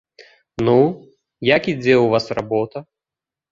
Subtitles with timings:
[0.67, 0.77] Ну,
[1.49, 2.77] як ідзе ў вас работа?